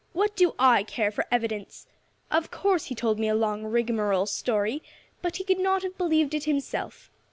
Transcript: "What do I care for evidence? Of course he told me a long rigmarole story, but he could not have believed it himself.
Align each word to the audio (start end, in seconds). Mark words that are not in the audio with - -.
"What 0.13 0.35
do 0.35 0.55
I 0.57 0.81
care 0.81 1.11
for 1.11 1.27
evidence? 1.29 1.85
Of 2.31 2.49
course 2.49 2.85
he 2.85 2.95
told 2.95 3.19
me 3.19 3.27
a 3.27 3.35
long 3.35 3.65
rigmarole 3.65 4.25
story, 4.25 4.81
but 5.21 5.35
he 5.35 5.43
could 5.43 5.59
not 5.59 5.83
have 5.83 5.95
believed 5.95 6.33
it 6.33 6.45
himself. 6.45 7.11